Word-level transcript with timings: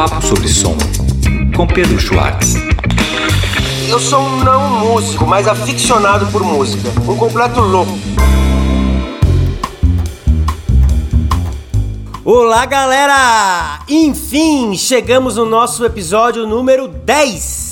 Papo 0.00 0.26
sobre 0.26 0.48
Som, 0.48 0.78
com 1.54 1.66
Pedro 1.66 2.00
Schwartz. 2.00 2.54
Eu 3.86 4.00
sou 4.00 4.18
um 4.18 4.42
não 4.42 4.78
músico, 4.78 5.26
mas 5.26 5.46
aficionado 5.46 6.26
por 6.28 6.42
música. 6.42 6.88
Um 7.06 7.14
completo 7.18 7.60
louco. 7.60 7.92
Olá, 12.24 12.64
galera! 12.64 13.80
Enfim, 13.90 14.74
chegamos 14.74 15.36
no 15.36 15.44
nosso 15.44 15.84
episódio 15.84 16.46
número 16.46 16.88
10. 16.88 17.69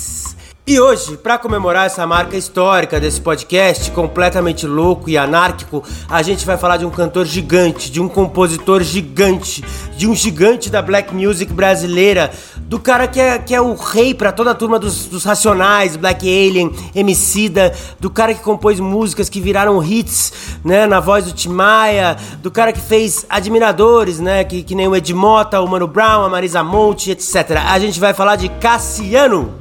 E 0.69 0.79
hoje, 0.79 1.17
para 1.17 1.35
comemorar 1.35 1.87
essa 1.87 2.05
marca 2.05 2.37
histórica 2.37 2.99
desse 2.99 3.19
podcast, 3.19 3.89
completamente 3.89 4.67
louco 4.67 5.09
e 5.09 5.17
anárquico, 5.17 5.83
a 6.07 6.21
gente 6.21 6.45
vai 6.45 6.59
falar 6.59 6.77
de 6.77 6.85
um 6.85 6.91
cantor 6.91 7.25
gigante, 7.25 7.89
de 7.89 7.99
um 7.99 8.07
compositor 8.07 8.83
gigante, 8.83 9.65
de 9.97 10.05
um 10.05 10.13
gigante 10.13 10.69
da 10.69 10.79
black 10.79 11.11
music 11.11 11.51
brasileira, 11.51 12.29
do 12.55 12.79
cara 12.79 13.07
que 13.07 13.19
é, 13.19 13.39
que 13.39 13.55
é 13.55 13.59
o 13.59 13.73
rei 13.73 14.13
para 14.13 14.31
toda 14.31 14.51
a 14.51 14.53
turma 14.53 14.77
dos, 14.77 15.05
dos 15.05 15.23
Racionais, 15.23 15.95
Black 15.95 16.23
Alien, 16.23 16.71
Emicida, 16.93 17.73
do 17.99 18.11
cara 18.11 18.35
que 18.35 18.43
compôs 18.43 18.79
músicas 18.79 19.27
que 19.27 19.41
viraram 19.41 19.83
hits, 19.83 20.59
né, 20.63 20.85
na 20.85 20.99
voz 20.99 21.25
do 21.25 21.31
Tim 21.31 21.49
Maia, 21.49 22.15
do 22.43 22.51
cara 22.51 22.71
que 22.71 22.79
fez 22.79 23.25
Admiradores, 23.27 24.19
né, 24.19 24.43
que, 24.43 24.61
que 24.61 24.75
nem 24.75 24.87
o 24.87 24.95
Ed 24.95 25.11
Mota, 25.15 25.61
o 25.61 25.67
Mano 25.67 25.87
Brown, 25.87 26.25
a 26.25 26.29
Marisa 26.29 26.63
Monte, 26.63 27.09
etc. 27.09 27.57
A 27.65 27.79
gente 27.79 27.99
vai 27.99 28.13
falar 28.13 28.35
de 28.35 28.49
Cassiano. 28.49 29.58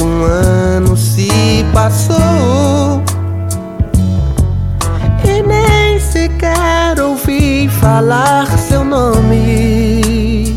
Um 0.00 0.22
ano 0.24 0.96
se 0.96 1.28
passou. 1.72 3.02
E 5.24 5.42
nem 5.42 5.98
sequer 5.98 7.00
ouvi 7.00 7.68
falar 7.68 8.46
seu 8.58 8.84
nome. 8.84 10.56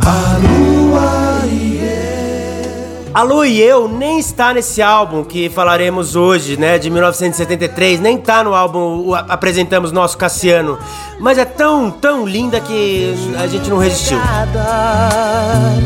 A 0.00 0.38
lua 0.38 1.46
e 1.46 1.78
eu. 1.82 3.10
A 3.12 3.22
Lu 3.22 3.44
e 3.44 3.60
eu 3.60 3.86
nem 3.86 4.18
está 4.18 4.54
nesse 4.54 4.80
álbum 4.80 5.22
que 5.22 5.50
falaremos 5.50 6.16
hoje, 6.16 6.56
né, 6.56 6.78
de 6.78 6.88
1973, 6.88 8.00
nem 8.00 8.16
tá 8.18 8.42
no 8.42 8.54
álbum 8.54 9.14
apresentamos 9.14 9.92
nosso 9.92 10.16
Cassiano, 10.16 10.78
mas 11.20 11.38
é 11.38 11.44
tão, 11.44 11.90
tão 11.90 12.26
linda 12.26 12.60
que 12.60 13.14
a 13.38 13.46
gente 13.46 13.68
não 13.68 13.78
resistiu. 13.78 14.18
Pegadas, 14.18 15.84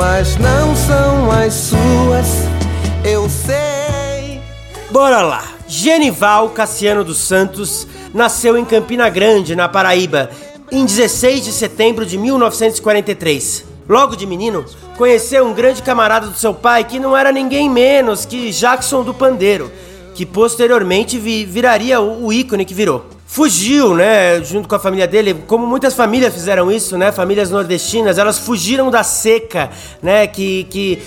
Mas 0.00 0.38
não 0.38 0.74
são 0.74 1.30
as 1.30 1.52
suas 1.52 2.26
Eu 3.04 3.28
sei 3.28 4.40
Bora 4.90 5.20
lá! 5.20 5.44
Genival 5.68 6.48
Cassiano 6.48 7.04
dos 7.04 7.18
Santos 7.18 7.86
nasceu 8.14 8.56
em 8.56 8.64
Campina 8.64 9.10
Grande, 9.10 9.54
na 9.54 9.68
Paraíba, 9.68 10.30
em 10.72 10.86
16 10.86 11.44
de 11.44 11.52
setembro 11.52 12.06
de 12.06 12.16
1943. 12.16 13.66
Logo 13.86 14.16
de 14.16 14.26
menino, 14.26 14.64
conheceu 14.96 15.46
um 15.46 15.52
grande 15.52 15.82
camarada 15.82 16.28
do 16.28 16.36
seu 16.38 16.54
pai 16.54 16.82
que 16.84 16.98
não 16.98 17.14
era 17.14 17.30
ninguém 17.30 17.68
menos 17.68 18.24
que 18.24 18.50
Jackson 18.50 19.02
do 19.04 19.12
Pandeiro, 19.12 19.70
que 20.14 20.24
posteriormente 20.24 21.18
vi- 21.18 21.44
viraria 21.44 22.00
o 22.00 22.32
ícone 22.32 22.64
que 22.64 22.72
virou. 22.72 23.04
Fugiu, 23.32 23.94
né, 23.94 24.42
junto 24.42 24.68
com 24.68 24.74
a 24.74 24.78
família 24.80 25.06
dele, 25.06 25.36
como 25.46 25.64
muitas 25.64 25.94
famílias 25.94 26.34
fizeram 26.34 26.68
isso, 26.68 26.98
né, 26.98 27.12
famílias 27.12 27.48
nordestinas, 27.48 28.18
elas 28.18 28.40
fugiram 28.40 28.90
da 28.90 29.04
seca, 29.04 29.70
né, 30.02 30.26
que, 30.26 30.64
que, 30.64 30.98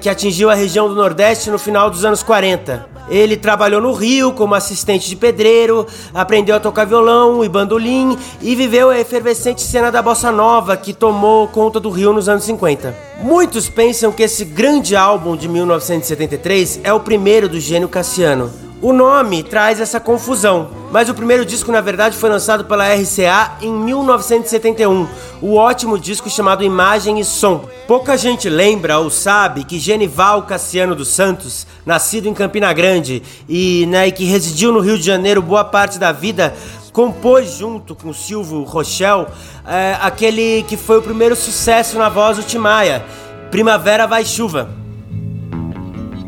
que, 0.00 0.08
atingiu 0.08 0.48
a 0.48 0.54
região 0.54 0.88
do 0.88 0.94
Nordeste 0.94 1.50
no 1.50 1.58
final 1.58 1.90
dos 1.90 2.06
anos 2.06 2.22
40. 2.22 2.88
Ele 3.10 3.36
trabalhou 3.36 3.82
no 3.82 3.92
Rio 3.92 4.32
como 4.32 4.54
assistente 4.54 5.10
de 5.10 5.14
pedreiro, 5.14 5.86
aprendeu 6.14 6.56
a 6.56 6.60
tocar 6.60 6.86
violão 6.86 7.44
e 7.44 7.50
bandolim 7.50 8.16
e 8.40 8.56
viveu 8.56 8.88
a 8.88 8.98
efervescente 8.98 9.60
cena 9.60 9.92
da 9.92 10.00
bossa 10.00 10.32
nova 10.32 10.74
que 10.74 10.94
tomou 10.94 11.48
conta 11.48 11.78
do 11.78 11.90
Rio 11.90 12.14
nos 12.14 12.30
anos 12.30 12.44
50. 12.44 12.96
Muitos 13.20 13.68
pensam 13.68 14.10
que 14.10 14.22
esse 14.22 14.42
grande 14.46 14.96
álbum 14.96 15.36
de 15.36 15.46
1973 15.46 16.80
é 16.82 16.94
o 16.94 17.00
primeiro 17.00 17.46
do 17.46 17.60
gênio 17.60 17.90
Cassiano. 17.90 18.67
O 18.80 18.92
nome 18.92 19.42
traz 19.42 19.80
essa 19.80 19.98
confusão, 19.98 20.70
mas 20.92 21.08
o 21.08 21.14
primeiro 21.14 21.44
disco 21.44 21.72
na 21.72 21.80
verdade 21.80 22.16
foi 22.16 22.30
lançado 22.30 22.64
pela 22.64 22.86
RCA 22.94 23.56
em 23.60 23.72
1971, 23.72 25.08
o 25.42 25.56
ótimo 25.56 25.98
disco 25.98 26.30
chamado 26.30 26.62
Imagem 26.62 27.18
e 27.18 27.24
Som. 27.24 27.64
Pouca 27.88 28.16
gente 28.16 28.48
lembra 28.48 29.00
ou 29.00 29.10
sabe 29.10 29.64
que 29.64 29.80
Genival 29.80 30.44
Cassiano 30.44 30.94
dos 30.94 31.08
Santos, 31.08 31.66
nascido 31.84 32.28
em 32.28 32.34
Campina 32.34 32.72
Grande 32.72 33.20
e, 33.48 33.84
né, 33.86 34.06
e 34.06 34.12
que 34.12 34.24
residiu 34.24 34.70
no 34.70 34.78
Rio 34.78 34.96
de 34.96 35.04
Janeiro 35.04 35.42
boa 35.42 35.64
parte 35.64 35.98
da 35.98 36.12
vida, 36.12 36.54
compôs 36.92 37.56
junto 37.56 37.96
com 37.96 38.12
Silvio 38.12 38.62
Rochel 38.62 39.26
é, 39.66 39.98
aquele 40.00 40.64
que 40.68 40.76
foi 40.76 40.98
o 40.98 41.02
primeiro 41.02 41.34
sucesso 41.34 41.98
na 41.98 42.08
voz 42.08 42.36
do 42.36 42.44
Timaya, 42.44 43.04
Primavera 43.50 44.06
Vai 44.06 44.24
Chuva. 44.24 44.70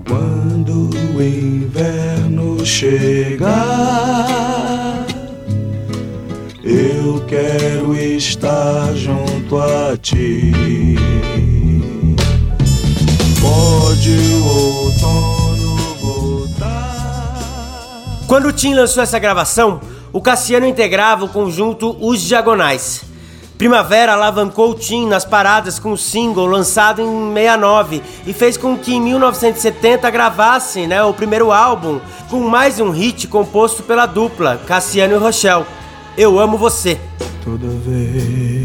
Quando 0.05 0.91
o 1.17 1.23
inverno 1.23 2.10
chegar, 2.65 3.47
eu 6.63 7.25
quero 7.27 7.95
estar 7.95 8.95
junto 8.95 9.59
a 9.59 9.97
ti. 9.97 10.97
Pode 13.41 14.11
o 14.11 14.45
outono 14.47 15.77
voltar. 16.01 17.39
Quando 18.27 18.49
o 18.49 18.53
Tim 18.53 18.75
lançou 18.75 19.03
essa 19.03 19.19
gravação, 19.19 19.81
o 20.13 20.21
Cassiano 20.21 20.67
integrava 20.67 21.25
o 21.25 21.29
conjunto 21.29 21.97
Os 22.01 22.21
Diagonais. 22.21 23.10
Primavera 23.61 24.15
alavancou 24.15 24.71
o 24.71 24.75
Tim 24.75 25.07
nas 25.07 25.23
paradas 25.23 25.79
com 25.79 25.93
o 25.93 25.97
single 25.99 26.47
lançado 26.47 27.03
em 27.03 27.35
69 27.35 28.03
e 28.27 28.33
fez 28.33 28.57
com 28.57 28.75
que 28.75 28.95
em 28.95 29.01
1970 29.03 30.11
gravasse 30.11 30.87
né, 30.87 31.05
o 31.05 31.13
primeiro 31.13 31.53
álbum 31.53 32.01
com 32.31 32.41
mais 32.41 32.81
um 32.81 32.89
hit 32.89 33.29
composto 33.29 33.83
pela 33.83 34.07
dupla 34.07 34.59
Cassiano 34.67 35.15
e 35.15 35.19
Rochelle. 35.19 35.67
Eu 36.17 36.39
amo 36.39 36.57
você. 36.57 36.99
Toda 37.45 37.67
vez 37.69 38.60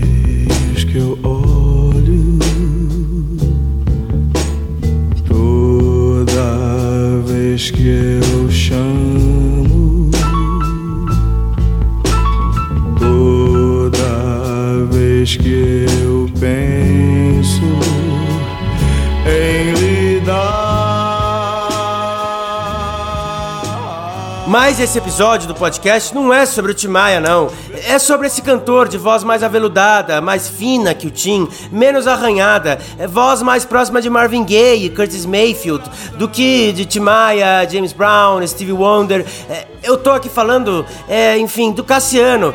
esse 24.85 24.99
episódio 24.99 25.47
do 25.47 25.55
podcast 25.55 26.13
não 26.13 26.31
é 26.31 26.45
sobre 26.45 26.71
o 26.71 26.75
Tim 26.75 26.89
Maia, 26.89 27.19
não. 27.19 27.51
É 27.83 27.99
sobre 27.99 28.27
esse 28.27 28.41
cantor 28.41 28.87
de 28.87 28.97
voz 28.97 29.23
mais 29.23 29.43
aveludada, 29.43 30.21
mais 30.21 30.47
fina 30.47 30.93
que 30.93 31.07
o 31.07 31.11
Tim, 31.11 31.47
menos 31.71 32.07
arranhada, 32.07 32.79
é 32.97 33.07
voz 33.07 33.41
mais 33.41 33.65
próxima 33.65 34.01
de 34.01 34.09
Marvin 34.09 34.43
Gaye 34.43 34.89
Curtis 34.89 35.25
Mayfield 35.25 35.83
do 36.17 36.27
que 36.29 36.71
de 36.73 36.85
Tim 36.85 36.99
Maia, 37.01 37.67
James 37.69 37.93
Brown, 37.93 38.45
Stevie 38.47 38.71
Wonder. 38.73 39.25
É, 39.49 39.65
eu 39.83 39.97
tô 39.97 40.11
aqui 40.11 40.29
falando, 40.29 40.85
é, 41.07 41.37
enfim, 41.37 41.71
do 41.71 41.83
Cassiano. 41.83 42.53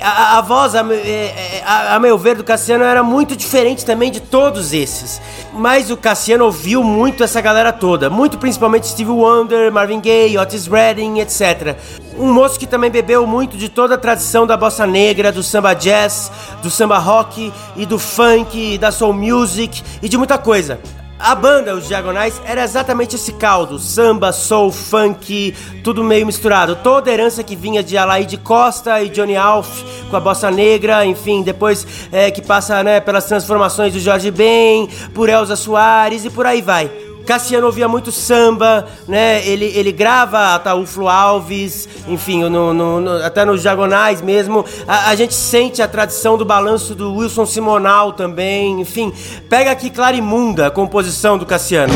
A, 0.00 0.38
a 0.38 0.40
voz, 0.40 0.74
a, 0.74 0.80
é, 0.92 1.62
a- 1.64 1.94
a 1.94 1.98
meu 2.00 2.18
ver, 2.18 2.36
do 2.36 2.42
Cassiano 2.44 2.82
era 2.84 3.02
muito 3.02 3.36
diferente 3.36 3.84
também 3.84 4.10
de 4.10 4.20
todos 4.20 4.72
esses. 4.72 5.20
Mas 5.52 5.90
o 5.90 5.96
Cassiano 5.96 6.44
ouviu 6.44 6.82
muito 6.82 7.22
essa 7.22 7.40
galera 7.40 7.72
toda, 7.72 8.08
muito 8.10 8.38
principalmente 8.38 8.88
Stevie 8.88 9.12
Wonder, 9.12 9.70
Marvin 9.72 10.00
Gaye, 10.00 10.36
Otis 10.38 10.66
Redding, 10.66 11.20
etc. 11.20 11.76
Um 12.18 12.32
moço 12.32 12.58
que 12.58 12.66
também 12.66 12.90
bebeu 12.90 13.26
muito 13.26 13.56
de 13.56 13.68
toda 13.68 13.94
a 13.94 13.98
tradição 13.98 14.46
da 14.46 14.56
bossa 14.56 14.86
negra, 14.86 15.32
do 15.32 15.42
samba 15.42 15.74
jazz, 15.74 16.30
do 16.62 16.70
samba 16.70 16.98
rock 16.98 17.52
e 17.76 17.86
do 17.86 17.98
funk, 17.98 18.74
e 18.74 18.78
da 18.78 18.92
soul 18.92 19.12
music 19.12 19.82
e 20.02 20.08
de 20.08 20.18
muita 20.18 20.38
coisa. 20.38 20.78
A 21.24 21.36
banda, 21.36 21.72
os 21.72 21.86
Diagonais, 21.86 22.42
era 22.44 22.64
exatamente 22.64 23.14
esse 23.14 23.32
caldo: 23.34 23.78
samba, 23.78 24.32
soul, 24.32 24.72
funk, 24.72 25.54
tudo 25.84 26.02
meio 26.02 26.26
misturado. 26.26 26.74
Toda 26.74 27.10
a 27.10 27.14
herança 27.14 27.44
que 27.44 27.54
vinha 27.54 27.80
de 27.80 27.96
Alaide 27.96 28.36
Costa 28.36 29.00
e 29.00 29.08
Johnny 29.08 29.36
Alf 29.36 29.84
com 30.10 30.16
a 30.16 30.20
bossa 30.20 30.50
negra, 30.50 31.06
enfim, 31.06 31.42
depois 31.42 31.86
é, 32.10 32.28
que 32.32 32.42
passa 32.42 32.82
né, 32.82 32.98
pelas 32.98 33.24
transformações 33.24 33.92
do 33.92 34.00
Jorge 34.00 34.32
Ben, 34.32 34.88
por 35.14 35.28
Elza 35.28 35.54
Soares 35.54 36.24
e 36.24 36.30
por 36.30 36.44
aí 36.44 36.60
vai. 36.60 36.90
Cassiano 37.22 37.66
ouvia 37.66 37.88
muito 37.88 38.12
samba, 38.12 38.86
né? 39.06 39.46
Ele, 39.46 39.66
ele 39.66 39.92
grava 39.92 40.54
Ataúflo 40.54 41.08
Alves, 41.08 41.88
enfim, 42.06 42.42
no, 42.44 42.74
no, 42.74 43.00
no, 43.00 43.24
até 43.24 43.44
nos 43.44 43.62
diagonais 43.62 44.20
mesmo. 44.20 44.64
A, 44.86 45.10
a, 45.10 45.14
gente 45.14 45.34
sente 45.34 45.80
a 45.80 45.88
tradição 45.88 46.36
do 46.36 46.44
balanço 46.44 46.94
do 46.94 47.14
Wilson 47.14 47.46
Simonal 47.46 48.12
também, 48.12 48.80
enfim. 48.80 49.12
Pega 49.48 49.70
aqui 49.70 49.90
Clarimunda, 49.90 50.66
a 50.66 50.70
composição 50.70 51.38
do 51.38 51.46
Cassiano. 51.46 51.94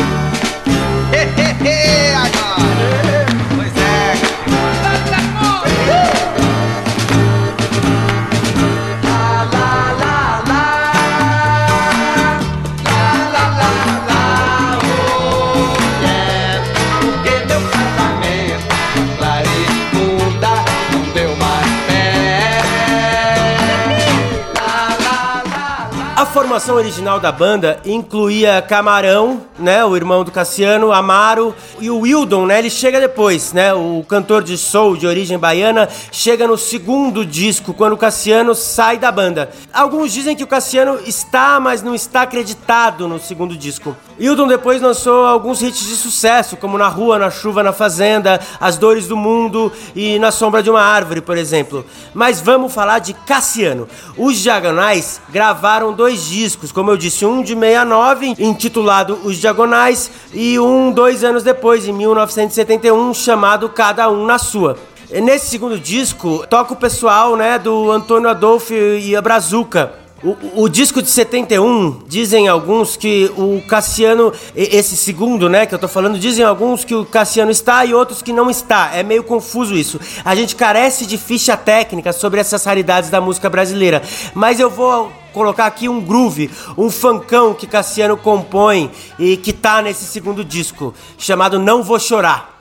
Formação 26.57 26.75
original 26.75 27.19
da 27.19 27.31
banda 27.31 27.79
incluía 27.85 28.63
Camarão, 28.63 29.45
né, 29.59 29.85
o 29.85 29.95
irmão 29.95 30.23
do 30.23 30.31
Cassiano, 30.31 30.91
Amaro 30.91 31.53
e 31.79 31.87
o 31.87 31.99
Wildon, 31.99 32.47
né, 32.47 32.57
ele 32.57 32.69
chega 32.71 32.99
depois, 32.99 33.53
né, 33.53 33.75
o 33.75 34.03
cantor 34.09 34.41
de 34.41 34.57
soul 34.57 34.97
de 34.97 35.05
origem 35.05 35.37
baiana 35.37 35.87
chega 36.11 36.47
no 36.47 36.57
segundo 36.57 37.23
disco, 37.23 37.75
quando 37.75 37.93
o 37.93 37.97
Cassiano 37.97 38.55
sai 38.55 38.97
da 38.97 39.11
banda. 39.11 39.51
Alguns 39.71 40.11
dizem 40.11 40.35
que 40.35 40.43
o 40.43 40.47
Cassiano 40.47 40.99
está, 41.05 41.59
mas 41.59 41.83
não 41.83 41.93
está 41.93 42.23
acreditado 42.23 43.07
no 43.07 43.19
segundo 43.19 43.55
disco. 43.55 43.95
Wildon 44.19 44.47
depois 44.47 44.81
lançou 44.81 45.27
alguns 45.27 45.61
hits 45.61 45.85
de 45.85 45.95
sucesso, 45.95 46.57
como 46.57 46.75
Na 46.75 46.87
Rua, 46.87 47.19
Na 47.19 47.29
Chuva, 47.29 47.61
Na 47.61 47.71
Fazenda, 47.71 48.39
As 48.59 48.79
Dores 48.79 49.05
do 49.05 49.15
Mundo 49.15 49.71
e 49.95 50.17
Na 50.17 50.31
Sombra 50.31 50.63
de 50.63 50.71
uma 50.71 50.81
Árvore, 50.81 51.21
por 51.21 51.37
exemplo. 51.37 51.85
Mas 52.15 52.41
vamos 52.41 52.73
falar 52.73 52.97
de 52.97 53.13
Cassiano. 53.13 53.87
Os 54.17 54.39
Diagonais 54.39 55.21
gravaram 55.29 55.93
dois 55.93 56.25
discos 56.25 56.46
discos, 56.47 56.71
como 56.71 56.89
eu 56.89 56.95
disse, 56.95 57.25
um 57.25 57.41
de 57.41 57.53
69, 57.53 58.35
intitulado 58.39 59.19
Os 59.25 59.35
Diagonais, 59.35 60.09
e 60.33 60.57
um 60.57 60.93
dois 60.93 61.21
anos 61.21 61.43
depois, 61.43 61.85
em 61.85 61.91
1971, 61.91 63.13
chamado 63.13 63.67
Cada 63.67 64.09
Um 64.09 64.25
na 64.25 64.37
Sua. 64.37 64.77
Nesse 65.09 65.49
segundo 65.49 65.77
disco, 65.77 66.45
toca 66.49 66.73
o 66.73 66.77
pessoal 66.77 67.35
né, 67.35 67.59
do 67.59 67.91
Antônio 67.91 68.29
Adolfo 68.29 68.73
e 68.73 69.13
a 69.13 69.21
Brazuca. 69.21 69.93
O, 70.23 70.63
o, 70.63 70.69
disco 70.69 71.01
de 71.01 71.09
71, 71.09 72.03
dizem 72.07 72.47
alguns 72.47 72.95
que 72.95 73.29
o 73.37 73.61
Cassiano, 73.67 74.33
esse 74.55 74.97
segundo, 74.97 75.47
né, 75.47 75.65
que 75.65 75.75
eu 75.75 75.79
tô 75.79 75.87
falando, 75.87 76.17
dizem 76.17 76.43
alguns 76.43 76.83
que 76.83 76.95
o 76.95 77.05
Cassiano 77.05 77.51
está 77.51 77.85
e 77.85 77.93
outros 77.93 78.21
que 78.21 78.33
não 78.33 78.49
está. 78.49 78.91
É 78.95 79.03
meio 79.03 79.23
confuso 79.23 79.75
isso. 79.75 79.99
A 80.25 80.33
gente 80.33 80.55
carece 80.55 81.05
de 81.05 81.17
ficha 81.17 81.55
técnica 81.57 82.11
sobre 82.13 82.39
essas 82.39 82.63
raridades 82.65 83.09
da 83.09 83.21
música 83.21 83.49
brasileira. 83.49 84.01
Mas 84.33 84.59
eu 84.59 84.69
vou 84.69 85.11
colocar 85.37 85.67
aqui 85.67 85.87
um 85.87 86.01
groove, 86.01 86.49
um 86.75 86.89
funkão 86.89 87.53
que 87.53 87.67
Cassiano 87.67 88.17
compõe 88.17 88.91
e 89.19 89.37
que 89.37 89.53
tá 89.53 89.81
nesse 89.81 90.05
segundo 90.05 90.43
disco, 90.43 90.93
chamado 91.17 91.59
Não 91.59 91.83
Vou 91.83 91.99
Chorar. 91.99 92.57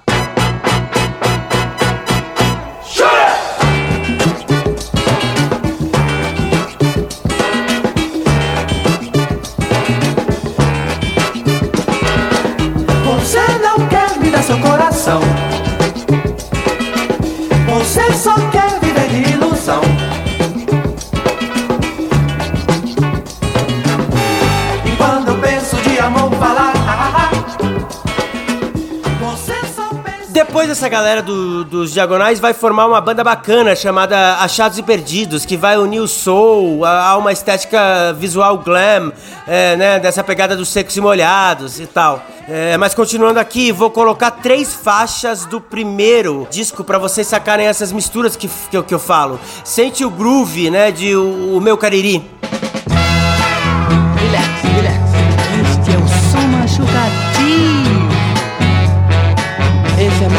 Depois 30.37 30.69
essa 30.69 30.87
galera 30.87 31.23
do, 31.23 31.65
dos 31.65 31.95
Diagonais 31.95 32.39
vai 32.39 32.53
formar 32.53 32.87
uma 32.87 33.01
banda 33.01 33.25
bacana 33.25 33.75
chamada 33.75 34.35
Achados 34.35 34.77
e 34.77 34.83
Perdidos, 34.83 35.47
que 35.47 35.57
vai 35.57 35.79
unir 35.79 36.01
o 36.01 36.07
soul 36.07 36.85
a, 36.85 37.09
a 37.09 37.17
uma 37.17 37.33
estética 37.33 38.13
visual 38.13 38.59
glam, 38.59 39.15
é, 39.47 39.75
né, 39.77 39.99
dessa 39.99 40.23
pegada 40.23 40.55
dos 40.55 40.69
secos 40.69 40.95
e 40.95 41.01
molhados 41.01 41.81
e 41.81 41.87
tal. 41.87 42.23
É, 42.47 42.77
mas 42.77 42.95
continuando 42.95 43.41
aqui, 43.41 43.73
vou 43.73 43.91
colocar 43.91 44.31
três 44.31 44.75
faixas 44.75 45.47
do 45.47 45.59
primeiro 45.59 46.47
disco 46.51 46.85
para 46.85 46.99
vocês 46.99 47.27
sacarem 47.27 47.67
essas 47.67 47.91
misturas 47.91 48.37
que, 48.37 48.47
que, 48.71 48.83
que 48.83 48.95
eu 48.95 48.99
falo. 48.99 49.41
Sente 49.65 50.05
o 50.05 50.11
groove, 50.11 50.71
né, 50.71 50.93
de 50.93 51.17
O, 51.17 51.57
o 51.57 51.61
Meu 51.63 51.79
Cariri. 51.79 52.31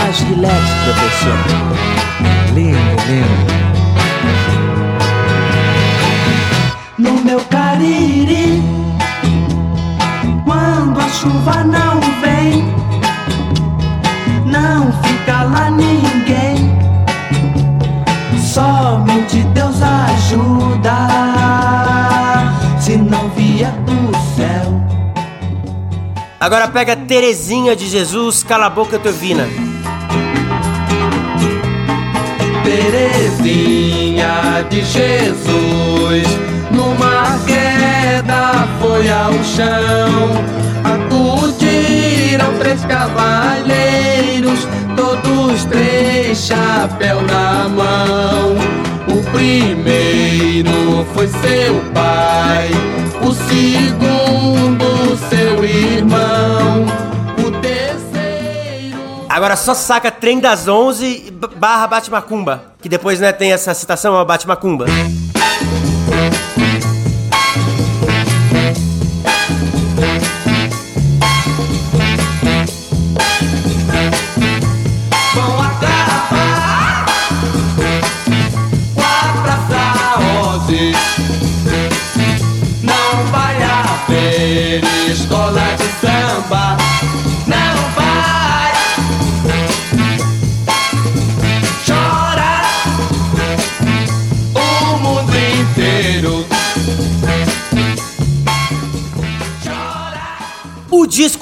Mais 0.08 0.22
relax, 0.22 0.64
professor. 0.86 1.38
Lindo, 2.54 2.78
lindo. 3.08 3.58
No 6.98 7.22
meu 7.26 7.42
cariri, 7.50 8.64
quando 10.46 11.00
a 11.02 11.10
chuva 11.10 11.64
não 11.66 12.00
vem, 12.22 12.74
não 14.46 14.94
fica 15.04 15.44
lá 15.44 15.70
ninguém. 15.70 16.72
Somente 18.42 19.44
Deus 19.54 19.82
ajuda, 19.82 21.10
se 22.80 22.96
não 22.96 23.28
vier 23.32 23.74
do 23.82 24.16
céu. 24.38 24.82
Agora 26.40 26.70
pega 26.70 26.96
Terezinha 26.96 27.76
de 27.76 27.90
Jesus, 27.90 28.42
cala 28.42 28.68
a 28.68 28.70
boca 28.70 28.98
Teovina. 28.98 29.67
Terezinha 32.68 34.66
de 34.70 34.84
Jesus, 34.84 36.28
numa 36.70 37.40
queda 37.48 38.68
foi 38.82 39.10
ao 39.10 39.32
chão. 39.42 40.44
Acudiram 40.84 42.54
três 42.60 42.84
cavaleiros, 42.84 44.68
todos 44.98 45.64
três 45.64 46.40
chapéu 46.40 47.22
na 47.22 47.70
mão. 47.70 48.58
O 49.08 49.24
primeiro 49.32 51.08
foi 51.14 51.30
seu 51.30 51.76
pai, 51.94 52.70
o 53.22 53.32
segundo 53.32 54.27
Agora 59.38 59.56
só 59.56 59.76
saca 59.76 60.10
trem 60.10 60.40
das 60.40 60.68
11 60.68 61.32
barra 61.58 61.86
Bate 61.86 62.10
Macumba, 62.10 62.74
que 62.82 62.90
depois 62.90 63.20
né, 63.20 63.32
tem 63.32 63.54
essa 63.54 63.72
citação 63.72 64.16
ao 64.16 64.26
Bate 64.26 64.48
Macumba. 64.48 64.88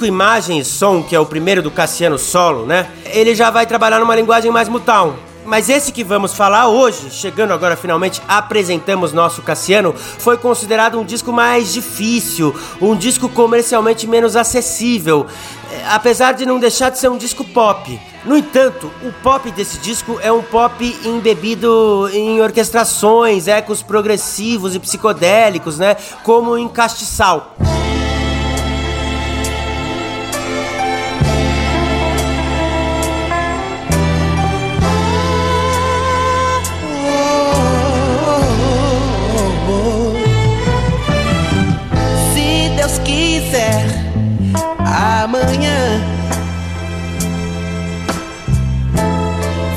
Imagem 0.05 0.59
e 0.59 0.65
Som, 0.65 1.03
que 1.03 1.15
é 1.15 1.19
o 1.19 1.25
primeiro 1.25 1.61
do 1.61 1.71
Cassiano 1.71 2.17
Solo, 2.17 2.65
né? 2.65 2.87
Ele 3.05 3.35
já 3.35 3.49
vai 3.49 3.65
trabalhar 3.65 3.99
numa 3.99 4.15
linguagem 4.15 4.51
mais 4.51 4.69
mutal. 4.69 5.15
Mas 5.45 5.69
esse 5.69 5.91
que 5.91 6.03
vamos 6.03 6.33
falar 6.33 6.67
hoje, 6.67 7.11
chegando 7.11 7.53
agora 7.53 7.75
finalmente 7.77 8.19
apresentamos 8.27 9.13
nosso 9.13 9.43
Cassiano, 9.43 9.93
foi 9.93 10.37
considerado 10.37 10.99
um 10.99 11.05
disco 11.05 11.31
mais 11.31 11.71
difícil, 11.71 12.53
um 12.81 12.95
disco 12.95 13.29
comercialmente 13.29 14.07
menos 14.07 14.35
acessível, 14.35 15.27
eh, 15.71 15.83
apesar 15.89 16.33
de 16.33 16.47
não 16.47 16.59
deixar 16.59 16.89
de 16.89 16.97
ser 16.97 17.09
um 17.09 17.17
disco 17.17 17.43
pop. 17.43 17.99
No 18.25 18.35
entanto, 18.35 18.91
o 19.03 19.13
pop 19.21 19.51
desse 19.51 19.77
disco 19.77 20.19
é 20.19 20.31
um 20.31 20.41
pop 20.41 20.99
embebido 21.05 22.09
em 22.11 22.41
orquestrações, 22.41 23.47
ecos 23.47 23.83
progressivos 23.83 24.73
e 24.73 24.79
psicodélicos, 24.79 25.77
né? 25.77 25.95
Como 26.23 26.57
em 26.57 26.67
Castiçal. 26.67 27.55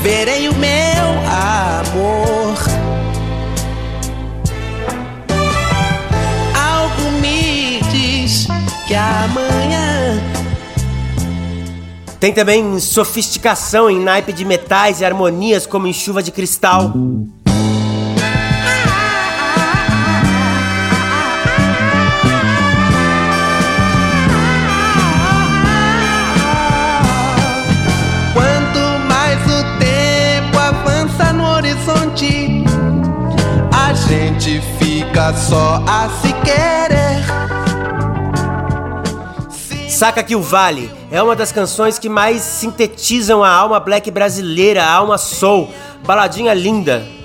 Verei 0.03 0.49
o 0.49 0.55
meu 0.55 0.71
amor. 1.27 2.57
Algo 6.55 7.11
me 7.21 7.81
diz 7.91 8.47
que 8.87 8.95
amanhã 8.95 10.21
Tem 12.21 12.33
também 12.33 12.81
sofisticação 12.81 13.89
em 13.89 14.01
naipe 14.01 14.33
de 14.33 14.45
metais 14.45 15.01
e 15.01 15.05
harmonias 15.05 15.67
como 15.67 15.87
em 15.87 15.93
chuva 15.93 16.23
de 16.23 16.33
cristal. 16.33 16.93
Só 35.37 35.83
a 35.87 36.09
se 36.21 36.33
querer. 36.45 36.79
Saca 39.89 40.23
que 40.23 40.37
o 40.37 40.41
Vale 40.41 40.91
é 41.11 41.23
uma 41.23 41.35
das 41.35 41.51
canções 41.51 41.99
que 41.99 42.09
mais 42.09 42.43
sintetizam 42.43 43.43
a 43.43 43.51
alma 43.51 43.81
black 43.81 44.11
brasileira, 44.11 44.85
a 44.85 44.93
alma 44.93 45.19
soul. 45.19 45.71
Baladinha 46.07 46.55
linda. 46.55 47.18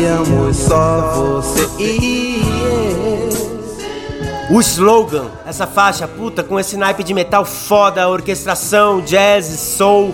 Estrada 0.00 0.02
íamos 0.02 0.56
só 0.56 1.14
você 1.14 1.68
e 1.78 2.42
eu. 2.64 4.56
O 4.56 4.60
slogan, 4.60 5.26
essa 5.46 5.66
faixa 5.66 6.08
puta 6.08 6.42
com 6.42 6.58
esse 6.58 6.76
naipe 6.76 7.04
de 7.04 7.14
metal 7.14 7.44
foda, 7.44 8.08
orquestração, 8.08 9.00
jazz, 9.00 9.46
soul. 9.46 10.12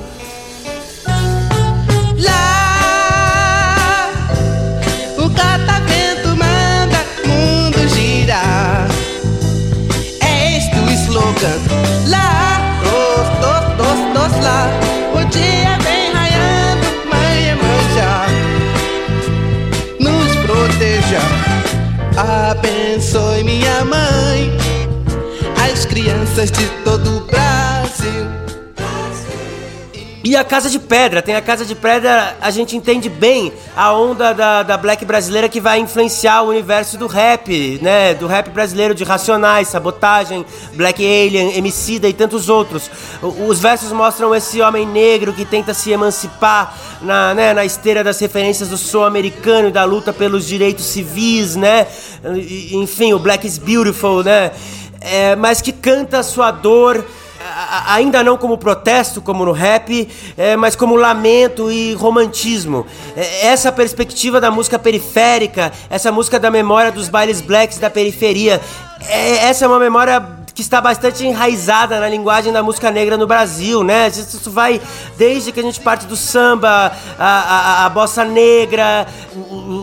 Abençoe 22.37 23.43
minha 23.45 23.83
mãe, 23.87 24.53
as 25.73 25.87
crianças 25.87 26.51
de 26.51 26.67
todo 26.85 27.17
o 27.17 27.21
Brasil. 27.23 28.46
E 30.27 30.35
a 30.35 30.43
Casa 30.43 30.69
de 30.69 30.81
Pedra, 30.81 31.23
tem 31.23 31.37
a 31.37 31.41
Casa 31.41 31.65
de 31.65 31.73
Pedra, 31.77 32.37
a 32.41 32.51
gente 32.51 32.77
entende 32.77 33.09
bem 33.09 33.53
a 33.77 33.93
onda 33.95 34.35
da, 34.35 34.65
da 34.65 34.77
black 34.77 35.05
brasileira 35.05 35.49
que 35.49 35.61
vai 35.61 35.79
influenciar 35.79 36.43
o 36.43 36.49
universo 36.49 36.99
do 36.99 37.07
rap, 37.07 37.79
né? 37.81 38.13
Do 38.13 38.27
rap 38.27 38.51
brasileiro 38.51 38.93
de 38.93 39.05
Racionais, 39.05 39.69
Sabotagem, 39.69 40.45
Black 40.75 41.01
Alien, 41.01 41.57
Emicida 41.57 42.09
e 42.09 42.13
tantos 42.13 42.49
outros. 42.49 42.91
Os 43.23 43.61
versos 43.61 43.93
mostram 43.93 44.35
esse 44.35 44.61
homem 44.61 44.85
negro 44.85 45.33
que 45.33 45.45
tenta 45.45 45.73
se 45.73 45.93
emancipar 45.93 46.77
na, 47.03 47.33
né, 47.33 47.55
na 47.55 47.65
esteira 47.65 48.03
das 48.03 48.19
referências 48.19 48.69
do 48.69 48.77
soul 48.77 49.05
americano 49.05 49.69
e 49.69 49.71
da 49.71 49.85
luta 49.85 50.13
pelos 50.13 50.45
direitos 50.45 50.87
civis, 50.87 51.55
né? 51.55 51.87
Enfim, 52.73 53.13
o 53.13 53.21
Black 53.21 53.47
is 53.47 53.59
Beautiful, 53.59 54.25
né? 54.25 54.51
É, 55.01 55.37
mas 55.37 55.63
que 55.63 55.71
canta 55.71 56.19
a 56.19 56.23
sua 56.25 56.51
dor 56.51 57.05
ainda 57.87 58.23
não 58.23 58.37
como 58.37 58.59
protesto, 58.59 59.21
como 59.21 59.45
no 59.45 59.53
rap, 59.53 60.09
é, 60.37 60.57
mas 60.57 60.77
como 60.77 60.97
lamento 60.97 61.71
e 61.71 61.95
romantismo. 61.95 62.87
É, 63.17 63.47
essa 63.47 63.71
perspectiva 63.73 64.41
da 64.41 64.51
música 64.51 64.79
periférica, 64.79 65.73
essa 65.89 66.11
música 66.13 66.39
da 66.39 66.51
memória 66.51 66.93
dos 66.93 67.09
bailes 67.09 67.41
blacks 67.41 67.79
da 67.79 67.91
periferia, 67.91 68.61
é- 69.09 69.47
essa 69.49 69.65
é 69.65 69.69
uma 69.69 69.79
memória 69.79 70.36
que 70.57 70.63
está 70.63 70.81
bastante 70.81 71.23
enraizada 71.23 72.01
na 72.01 72.09
linguagem 72.09 72.51
da 72.51 72.63
música 72.63 72.91
negra 72.91 73.19
no 73.19 73.27
Brasil, 73.27 73.85
né? 73.85 74.09
Isso 74.09 74.51
vai 74.51 74.81
desde 75.19 75.53
que 75.53 75.61
a 75.61 75.63
gente 75.63 75.79
parte 75.79 76.07
do 76.07 76.17
samba, 76.17 76.93
a, 77.19 77.27
a- 77.83 77.85
a 77.85 77.89
bossa 77.91 78.25
negra, 78.25 79.07
o, 79.35 79.39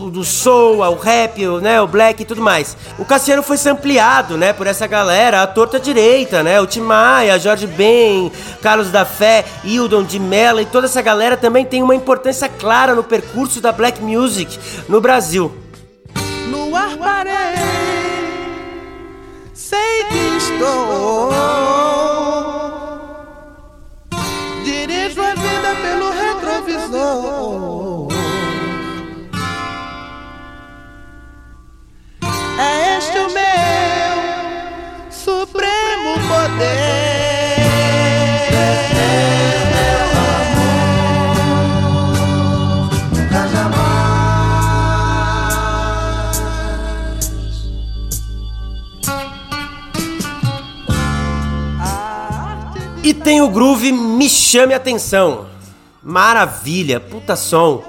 o- 0.06 0.10
do 0.10 0.24
soul, 0.24 0.82
ao 0.82 0.96
rap, 0.96 1.46
o, 1.46 1.60
né, 1.60 1.80
o 1.80 1.86
black 1.86 2.22
e 2.22 2.26
tudo 2.26 2.42
mais. 2.42 2.76
O 2.98 3.04
Cassiano 3.04 3.40
foi 3.40 3.56
sampleado, 3.56 4.36
né, 4.36 4.52
por 4.52 4.66
essa 4.66 4.84
galera, 4.88 5.44
a 5.44 5.46
torta 5.46 5.78
direita, 5.78 6.42
né? 6.42 6.60
O 6.60 6.66
Tim 6.66 6.80
Maia, 6.80 7.38
Jorge 7.38 7.68
Ben, 7.68 8.32
Carlos 8.60 8.90
da 8.90 9.04
Fé, 9.04 9.44
Hildon 9.62 10.02
de 10.02 10.18
Mello 10.18 10.60
e 10.60 10.66
toda 10.66 10.88
essa 10.88 11.00
galera 11.00 11.36
também 11.36 11.64
tem 11.64 11.84
uma 11.84 11.94
importância 11.94 12.48
clara 12.48 12.96
no 12.96 13.04
percurso 13.04 13.60
da 13.60 13.70
black 13.70 14.02
music 14.02 14.58
no 14.88 15.00
Brasil. 15.00 15.54
No 16.50 16.74
ar 16.74 16.96
parei, 16.96 17.32
estou. 20.54 22.48
Dirijo 24.64 25.22
a 25.22 25.34
vida 25.34 25.74
pelo 25.82 26.10
retrovisor. 26.10 28.08
É 32.58 32.96
este 32.98 33.18
o 33.18 33.28
meu 33.30 34.14
supremo 35.10 36.14
poder. 36.28 37.03
E 53.04 53.12
tem 53.12 53.42
o 53.42 53.50
groove 53.50 53.92
Me 53.92 54.30
Chame 54.30 54.72
Atenção. 54.72 55.44
Maravilha, 56.02 56.98
puta 56.98 57.36
som. 57.36 57.84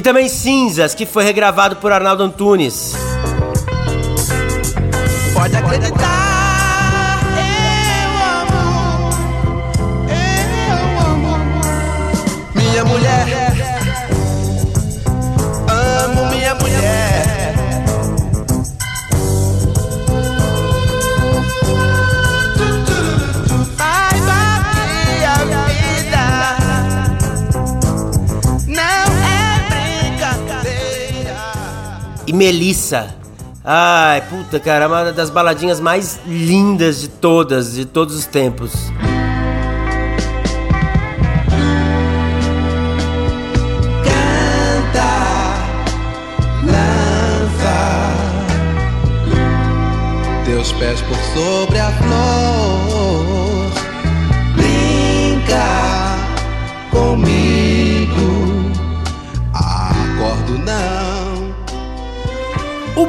E 0.00 0.02
também 0.02 0.30
Cinzas, 0.30 0.94
que 0.94 1.04
foi 1.04 1.22
regravado 1.22 1.76
por 1.76 1.92
Arnaldo 1.92 2.22
Antunes. 2.22 2.94
Pode 5.34 5.54
acreditar. 5.54 7.20
Minha 12.54 12.82
mulher. 12.86 13.26
Amo 15.68 16.30
minha 16.30 16.54
mulher. 16.54 17.09
Melissa. 32.40 33.14
Ai, 33.62 34.22
puta, 34.22 34.58
cara, 34.58 34.88
uma 34.88 35.12
das 35.12 35.28
baladinhas 35.28 35.78
mais 35.78 36.18
lindas 36.26 37.02
de 37.02 37.08
todas, 37.08 37.74
de 37.74 37.84
todos 37.84 38.16
os 38.16 38.24
tempos. 38.24 38.72
Meus 50.46 50.72
pés 50.72 51.02
por 51.02 51.16
sobre 51.34 51.78
a 51.78 51.90
flor. 51.92 52.99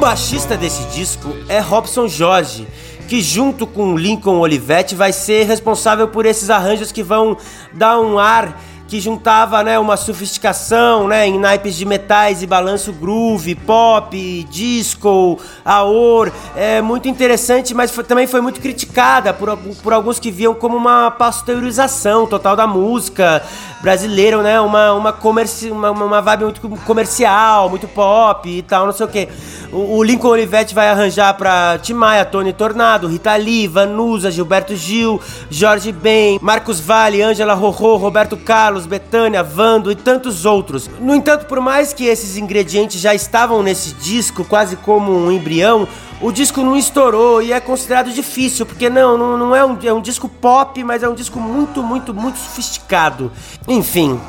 Baixista 0.02 0.58
desse 0.58 0.84
disco 0.86 1.32
é 1.48 1.60
Robson 1.60 2.08
Jorge, 2.08 2.68
que 3.08 3.22
junto 3.22 3.68
com 3.68 3.96
Lincoln 3.96 4.40
Olivetti 4.40 4.96
vai 4.96 5.14
ser 5.14 5.46
responsável 5.46 6.08
por 6.08 6.26
esses 6.26 6.50
arranjos 6.50 6.92
que 6.92 7.04
vão 7.04 7.38
dar 7.72 8.00
um 8.00 8.18
ar 8.18 8.60
que 8.88 9.00
juntava 9.00 9.64
né, 9.64 9.78
uma 9.78 9.96
sofisticação 9.96 11.08
né, 11.08 11.26
em 11.28 11.40
naipes 11.40 11.76
de 11.76 11.86
metais 11.86 12.42
e 12.42 12.48
balanço 12.48 12.92
groove, 12.92 13.54
pop, 13.56 14.44
disco, 14.50 15.40
aor. 15.64 16.30
É 16.56 16.82
muito 16.82 17.08
interessante, 17.08 17.74
mas 17.74 17.92
foi, 17.92 18.04
também 18.04 18.26
foi 18.26 18.42
muito 18.42 18.60
criticada 18.60 19.34
por, 19.34 19.56
por 19.84 19.94
alguns 19.94 20.20
que 20.20 20.30
viam 20.30 20.54
como 20.54 20.76
uma 20.76 21.12
pasteurização 21.12 22.26
total 22.26 22.56
da 22.56 22.66
música 22.66 23.42
brasileira, 23.82 24.42
né? 24.42 24.60
Uma, 24.62 24.94
uma, 24.94 25.14
comerci 25.14 25.72
uma, 25.72 25.92
uma 25.92 26.22
vibe 26.22 26.44
muito 26.46 26.62
comercial, 26.86 27.70
muito 27.70 27.88
pop 27.88 28.48
e 28.50 28.62
tal, 28.62 28.86
não 28.86 28.94
sei 28.94 29.06
o 29.06 29.10
que. 29.10 29.28
O, 29.72 30.04
Lincoln 30.04 30.30
Olivetti 30.30 30.76
vai 30.76 30.90
arranjar 30.90 31.34
pra 31.36 31.80
Tim 31.82 31.94
Maia, 31.94 32.26
Tony 32.26 32.52
Tornado, 32.52 33.08
Rita 33.08 33.36
Lee, 33.36 33.68
Vanusa, 33.68 34.30
Gilberto 34.30 34.76
Gil, 34.76 35.20
Jorge 35.50 35.94
Ben, 35.94 36.38
Marcos 36.42 36.80
Vale, 36.80 37.22
Ângela 37.22 37.54
Rorô, 37.54 37.96
Roberto 37.96 38.36
Carlos, 38.36 38.86
Betânia, 38.86 39.42
Vando 39.42 39.90
e 39.90 39.96
tantos 39.96 40.46
outros. 40.46 40.90
No 41.00 41.16
entanto, 41.16 41.46
por 41.46 41.62
mais 41.62 41.94
que 41.94 42.06
esses 42.06 42.36
ingredientes 42.36 43.00
já 43.00 43.16
estavam 43.16 43.64
nesse 43.64 43.94
disco, 43.94 44.44
quase 44.44 44.76
como 44.76 45.12
um 45.12 45.32
embrião, 45.32 45.88
o 46.22 46.32
disco 46.32 46.62
não 46.62 46.78
estourou 46.78 47.42
e 47.42 47.52
é 47.52 47.60
considerado 47.60 48.12
difícil, 48.12 48.66
porque 48.66 48.90
não, 48.90 49.18
não, 49.18 49.38
não 49.38 49.56
é, 49.56 49.66
um, 49.66 49.78
é 49.84 49.92
um 49.92 50.02
disco 50.02 50.30
pop, 50.30 50.84
mas 50.84 51.02
é 51.02 51.10
um 51.10 51.16
disco 51.16 51.40
muito, 51.40 51.82
muito, 51.82 52.14
muito 52.14 52.38
sofisticado. 52.38 53.32
Enfim, 53.68 54.20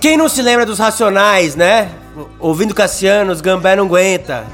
quem 0.00 0.16
não 0.16 0.28
se 0.28 0.42
lembra 0.42 0.66
dos 0.66 0.78
Racionais, 0.78 1.56
né? 1.56 1.90
Ouvindo 2.38 2.74
Cassiano, 2.74 3.32
os 3.32 3.40
Gambé 3.40 3.76
não 3.76 3.86
aguenta. 3.86 4.46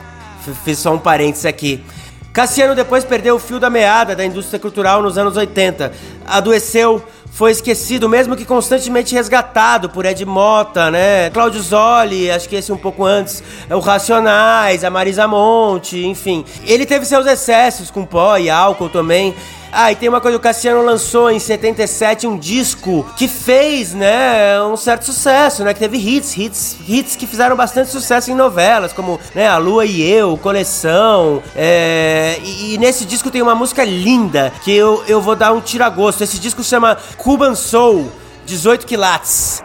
Fiz 0.65 0.79
só 0.79 0.93
um 0.93 0.99
parênteses 0.99 1.47
aqui. 1.47 1.85
Cassiano 2.33 2.75
depois 2.75 3.05
perdeu 3.05 3.37
o 3.37 3.39
fio 3.39 3.59
da 3.59 3.71
meada 3.71 4.15
da 4.15 4.25
indústria 4.25 4.59
cultural 4.59 5.03
nos 5.03 5.19
anos 5.19 5.37
80. 5.37 5.93
Adoeceu, 6.27 7.03
foi 7.35 7.51
esquecido, 7.51 8.09
mesmo 8.09 8.37
que 8.37 8.45
constantemente 8.45 9.13
resgatado 9.13 9.91
por 9.91 10.07
Ed 10.07 10.25
Mota, 10.25 10.89
né? 10.89 11.31
Cláudio 11.31 11.61
Zoli, 11.61 12.31
acho 12.31 12.49
que 12.49 12.55
esse 12.55 12.71
um 12.71 12.77
pouco 12.77 13.05
antes, 13.05 13.43
o 13.69 13.81
Racionais, 13.81 14.85
a 14.85 14.89
Marisa 14.89 15.27
Monte, 15.27 16.07
enfim. 16.07 16.45
Ele 16.65 16.87
teve 16.87 17.05
seus 17.05 17.27
excessos 17.27 17.91
com 17.91 18.05
pó 18.05 18.39
e 18.39 18.49
álcool 18.49 18.89
também. 18.89 19.35
Ah, 19.77 19.91
e 19.91 19.97
tem 19.97 20.09
uma 20.09 20.21
coisa, 20.21 20.37
o 20.37 20.41
Cassiano 20.41 20.85
lançou 20.85 21.29
em 21.29 21.41
77 21.41 22.29
um 22.29 22.39
disco 22.39 23.05
que 23.17 23.27
fez, 23.27 23.93
né, 23.93 24.63
um 24.63 24.77
certo 24.77 25.05
sucesso, 25.05 25.65
né, 25.65 25.75
que 25.75 25.81
teve 25.81 25.99
hits, 25.99 26.37
hits, 26.37 26.77
hits 26.87 27.17
que 27.17 27.27
fizeram 27.27 27.57
bastante 27.57 27.91
sucesso 27.91 28.31
em 28.31 28.37
novelas, 28.37 28.93
como, 28.93 29.19
né, 29.35 29.49
A 29.49 29.57
Lua 29.59 29.85
e 29.85 30.01
Eu, 30.01 30.39
Coleção, 30.39 31.43
é... 31.57 32.39
e, 32.41 32.75
e, 32.75 32.79
nesse 32.79 33.05
disco 33.05 33.33
tem 33.33 33.43
uma 33.43 33.57
música 33.57 33.83
linda, 33.83 34.53
que 34.63 34.73
eu, 34.73 35.03
eu 35.09 35.21
vou 35.21 35.35
dar 35.35 35.53
um 35.53 35.61
tiragosto, 35.61 36.23
esse 36.23 36.39
disco 36.39 36.63
chama 36.63 36.97
Cuban 37.17 37.57
Soul, 37.57 38.13
18 38.47 38.87
quilates. 38.87 39.61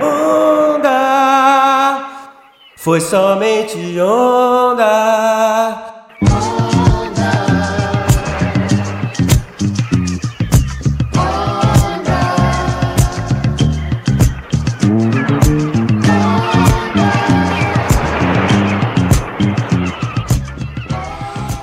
Onda, 0.00 0.88
foi 2.76 3.00
somente 3.00 3.76
onda 4.00 5.98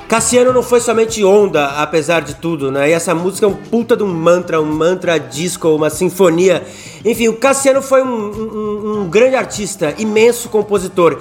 Cassiano 0.07 0.53
não 0.53 0.63
foi 0.63 0.79
somente 0.79 1.21
onda, 1.25 1.65
apesar 1.81 2.21
de 2.21 2.35
tudo, 2.35 2.71
né? 2.71 2.89
E 2.89 2.93
essa 2.93 3.13
música 3.13 3.45
é 3.45 3.49
um 3.49 3.55
puta 3.55 3.95
de 3.97 4.03
um 4.03 4.07
mantra, 4.07 4.61
um 4.61 4.65
mantra 4.65 5.19
disco, 5.19 5.67
uma 5.69 5.89
sinfonia. 5.89 6.65
Enfim, 7.03 7.27
o 7.27 7.35
Cassiano 7.35 7.81
foi 7.81 8.01
um, 8.01 8.07
um, 8.07 9.01
um 9.01 9.09
grande 9.09 9.35
artista, 9.35 9.93
imenso 9.97 10.47
compositor. 10.47 11.19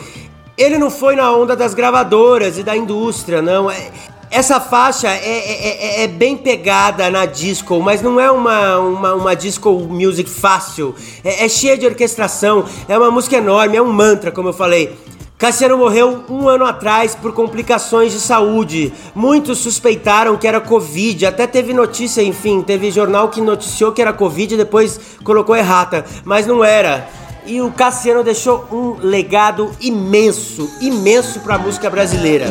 Ele 0.56 0.78
não 0.78 0.88
foi 0.88 1.16
na 1.16 1.32
onda 1.32 1.56
das 1.56 1.74
gravadoras 1.74 2.58
e 2.58 2.62
da 2.62 2.76
indústria, 2.76 3.42
não. 3.42 3.68
É, 3.68 3.90
essa 4.30 4.60
faixa 4.60 5.08
é, 5.08 5.18
é, 5.18 6.02
é, 6.02 6.04
é, 6.04 6.06
bem 6.06 6.36
pegada 6.36 7.10
na 7.10 7.26
disco, 7.26 7.80
mas 7.80 8.00
não 8.00 8.20
é 8.20 8.30
uma, 8.30 8.78
uma, 8.78 9.14
uma 9.14 9.34
disco 9.34 9.70
music 9.72 10.30
fácil. 10.30 10.94
É, 11.24 11.44
é 11.44 11.48
cheia 11.48 11.76
de 11.76 11.86
orquestração, 11.86 12.64
é 12.88 12.96
uma 12.96 13.10
música 13.10 13.36
enorme, 13.36 13.76
é 13.76 13.82
um 13.82 13.92
mantra, 13.92 14.30
como 14.30 14.50
eu 14.50 14.52
falei. 14.52 14.96
Cassiano 15.38 15.76
morreu 15.76 16.24
um 16.30 16.48
ano 16.48 16.64
atrás 16.64 17.14
por 17.14 17.32
complicações 17.34 18.10
de 18.10 18.18
saúde. 18.18 18.90
Muitos 19.14 19.58
suspeitaram 19.58 20.34
que 20.38 20.48
era 20.48 20.62
Covid, 20.62 21.26
até 21.26 21.46
teve 21.46 21.74
notícia, 21.74 22.22
enfim, 22.22 22.62
teve 22.62 22.90
jornal 22.90 23.28
que 23.28 23.42
noticiou 23.42 23.92
que 23.92 24.00
era 24.00 24.14
Covid 24.14 24.54
e 24.54 24.56
depois 24.56 24.98
colocou 25.22 25.54
errata, 25.54 26.06
mas 26.24 26.46
não 26.46 26.64
era. 26.64 27.06
E 27.44 27.60
o 27.60 27.70
Cassiano 27.70 28.24
deixou 28.24 28.66
um 28.72 28.96
legado 29.06 29.70
imenso, 29.78 30.70
imenso 30.80 31.40
para 31.40 31.56
a 31.56 31.58
música 31.58 31.90
brasileira. 31.90 32.46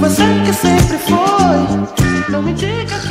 Você 0.00 0.22
que 0.46 0.52
sempre 0.54 0.98
foi, 0.98 2.30
não 2.30 2.40
me 2.40 2.52
diga 2.52 3.07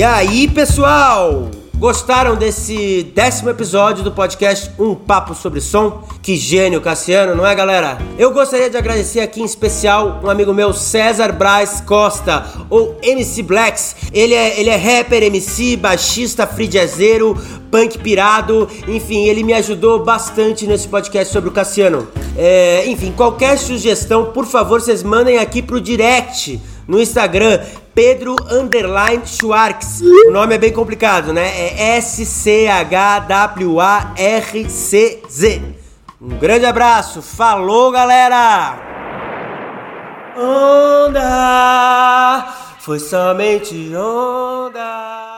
E 0.00 0.02
aí, 0.02 0.48
pessoal? 0.48 1.50
Gostaram 1.76 2.34
desse 2.34 3.02
décimo 3.14 3.50
episódio 3.50 4.02
do 4.02 4.10
podcast 4.10 4.70
Um 4.78 4.94
Papo 4.94 5.34
sobre 5.34 5.60
Som? 5.60 6.02
Que 6.22 6.36
gênio, 6.36 6.80
Cassiano, 6.80 7.34
não 7.34 7.46
é, 7.46 7.54
galera? 7.54 7.98
Eu 8.18 8.32
gostaria 8.32 8.70
de 8.70 8.78
agradecer 8.78 9.20
aqui 9.20 9.42
em 9.42 9.44
especial 9.44 10.18
um 10.24 10.30
amigo 10.30 10.54
meu, 10.54 10.72
César 10.72 11.32
Braz 11.32 11.82
Costa, 11.82 12.46
ou 12.70 12.96
MC 13.02 13.42
Blacks. 13.42 13.94
Ele 14.10 14.32
é, 14.32 14.58
ele 14.58 14.70
é 14.70 14.76
rapper, 14.76 15.22
MC, 15.22 15.76
baixista, 15.76 16.46
free 16.46 16.66
jazzeiro, 16.66 17.36
punk 17.70 17.98
pirado, 17.98 18.70
enfim, 18.88 19.26
ele 19.26 19.42
me 19.42 19.52
ajudou 19.52 20.02
bastante 20.02 20.66
nesse 20.66 20.88
podcast 20.88 21.30
sobre 21.30 21.50
o 21.50 21.52
Cassiano. 21.52 22.08
É, 22.38 22.86
enfim, 22.86 23.12
qualquer 23.12 23.58
sugestão, 23.58 24.32
por 24.32 24.46
favor, 24.46 24.80
vocês 24.80 25.02
mandem 25.02 25.36
aqui 25.36 25.60
pro 25.60 25.78
direct 25.78 26.58
no 26.90 27.00
Instagram, 27.00 27.60
Pedro 27.94 28.36
Underline 28.50 29.26
Schwartz. 29.26 30.00
O 30.00 30.30
nome 30.30 30.54
é 30.54 30.58
bem 30.58 30.72
complicado, 30.72 31.32
né? 31.32 31.48
É 31.48 31.96
S-C-H-W-A-R-C-Z. 31.98 32.82
Um 36.20 36.36
grande 36.38 36.66
abraço, 36.66 37.22
falou 37.22 37.90
galera! 37.90 38.76
Onda, 40.36 41.18
foi 42.80 42.98
somente 42.98 43.94
onda. 43.94 45.29